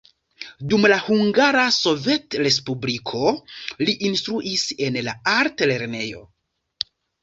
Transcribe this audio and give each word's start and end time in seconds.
Dum 0.69 0.87
la 0.91 0.95
Hungara 1.09 1.65
Sovetrespubliko 1.75 3.23
li 3.87 3.99
instruis 4.11 4.69
en 4.91 5.03
la 5.11 5.19
altlernejo. 5.39 6.29